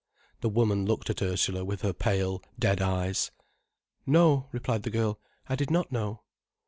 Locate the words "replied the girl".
4.51-5.19